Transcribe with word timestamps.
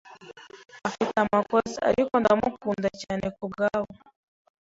Afite 0.87 1.15
amakosa, 1.23 1.77
ariko 1.89 2.13
ndamukunda 2.21 2.89
cyane 3.01 3.25
kubwabo. 3.35 3.91